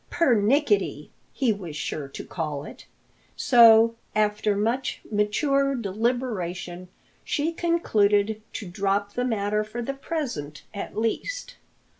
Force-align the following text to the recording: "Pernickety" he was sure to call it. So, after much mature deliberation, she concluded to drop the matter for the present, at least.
"Pernickety" 0.09 1.11
he 1.31 1.53
was 1.53 1.75
sure 1.75 2.07
to 2.07 2.23
call 2.25 2.63
it. 2.63 2.87
So, 3.35 3.93
after 4.15 4.55
much 4.55 4.99
mature 5.11 5.75
deliberation, 5.75 6.87
she 7.23 7.53
concluded 7.53 8.41
to 8.53 8.67
drop 8.67 9.13
the 9.13 9.25
matter 9.25 9.63
for 9.63 9.83
the 9.83 9.93
present, 9.93 10.63
at 10.73 10.97
least. 10.97 11.57